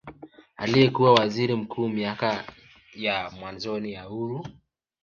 [0.57, 2.43] Aliyekuwa Waziri Mkuu miaka
[2.95, 4.45] ya mwanzoni ya uhuru